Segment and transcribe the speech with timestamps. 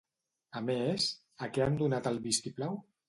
[0.61, 1.05] A més,
[1.43, 2.81] a què han donat el vistiplau?